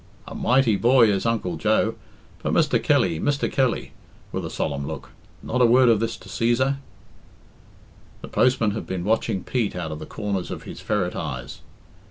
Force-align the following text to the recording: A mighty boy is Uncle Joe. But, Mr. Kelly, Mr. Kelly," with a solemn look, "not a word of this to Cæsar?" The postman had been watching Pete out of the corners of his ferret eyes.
A 0.27 0.33
mighty 0.33 0.77
boy 0.77 1.11
is 1.11 1.27
Uncle 1.27 1.57
Joe. 1.57 1.93
But, 2.41 2.53
Mr. 2.53 2.81
Kelly, 2.81 3.19
Mr. 3.19 3.51
Kelly," 3.51 3.91
with 4.31 4.43
a 4.43 4.49
solemn 4.49 4.87
look, 4.87 5.11
"not 5.43 5.61
a 5.61 5.65
word 5.67 5.89
of 5.89 5.99
this 5.99 6.17
to 6.17 6.27
Cæsar?" 6.27 6.77
The 8.23 8.27
postman 8.27 8.71
had 8.71 8.87
been 8.87 9.03
watching 9.03 9.43
Pete 9.43 9.75
out 9.75 9.91
of 9.91 9.99
the 9.99 10.07
corners 10.07 10.49
of 10.49 10.63
his 10.63 10.79
ferret 10.81 11.15
eyes. 11.15 11.59